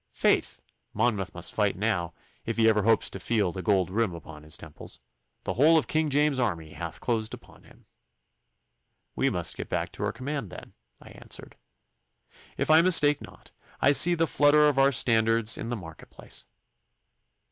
Faith! 0.15 0.59
Monmouth 0.95 1.31
must 1.35 1.53
fight 1.53 1.75
now, 1.75 2.11
if 2.43 2.57
he 2.57 2.67
ever 2.67 2.81
hopes 2.81 3.07
to 3.07 3.19
feel 3.19 3.51
the 3.51 3.61
gold 3.61 3.91
rim 3.91 4.15
upon 4.15 4.41
his 4.41 4.57
temples. 4.57 4.99
The 5.43 5.53
whole 5.53 5.77
of 5.77 5.85
King 5.85 6.09
James's 6.09 6.39
army 6.39 6.73
hath 6.73 6.99
closed 6.99 7.35
upon 7.35 7.65
him.' 7.65 7.85
'We 9.15 9.29
must 9.29 9.55
get 9.55 9.69
back 9.69 9.91
to 9.91 10.03
our 10.03 10.11
command, 10.11 10.49
then,' 10.49 10.73
I 10.99 11.09
answered. 11.09 11.55
'If 12.57 12.71
I 12.71 12.81
mistake 12.81 13.21
not, 13.21 13.51
I 13.79 13.91
see 13.91 14.15
the 14.15 14.25
flutter 14.25 14.67
of 14.67 14.79
our 14.79 14.91
standards 14.91 15.55
in 15.55 15.69
the 15.69 15.75
market 15.77 16.09
place. 16.09 16.47